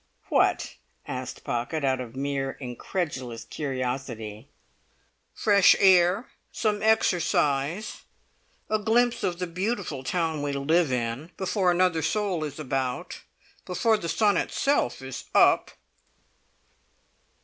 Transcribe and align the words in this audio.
"What?" 0.29 0.77
asked 1.07 1.43
Pocket, 1.43 1.83
out 1.85 2.01
of 2.01 2.15
mere 2.15 2.53
incredulous 2.53 3.43
curiosity. 3.45 4.47
"Fresh 5.35 5.75
air; 5.77 6.31
some 6.51 6.81
exercise; 6.81 8.01
a 8.67 8.79
glimpse 8.79 9.21
of 9.23 9.37
the 9.37 9.45
beautiful 9.45 10.03
town 10.03 10.41
we 10.41 10.53
live 10.53 10.91
in, 10.91 11.29
before 11.37 11.69
another 11.69 12.01
soul 12.01 12.43
is 12.43 12.57
about, 12.57 13.21
before 13.63 13.95
the 13.95 14.09
sun 14.09 14.37
itself 14.37 15.03
is 15.03 15.25
up!" 15.35 15.69